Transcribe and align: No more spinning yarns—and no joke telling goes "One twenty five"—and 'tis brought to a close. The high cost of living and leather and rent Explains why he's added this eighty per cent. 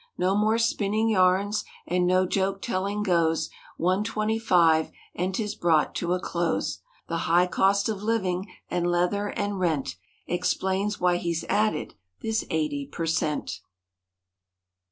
No 0.17 0.35
more 0.35 0.57
spinning 0.57 1.09
yarns—and 1.09 2.07
no 2.07 2.25
joke 2.25 2.59
telling 2.59 3.03
goes 3.03 3.51
"One 3.77 4.03
twenty 4.03 4.39
five"—and 4.39 5.35
'tis 5.35 5.53
brought 5.53 5.93
to 5.93 6.13
a 6.13 6.19
close. 6.19 6.79
The 7.07 7.17
high 7.29 7.45
cost 7.45 7.87
of 7.87 8.01
living 8.01 8.47
and 8.67 8.87
leather 8.89 9.27
and 9.27 9.59
rent 9.59 9.97
Explains 10.25 10.99
why 10.99 11.17
he's 11.17 11.43
added 11.47 11.93
this 12.19 12.43
eighty 12.49 12.87
per 12.87 13.05
cent. 13.05 13.61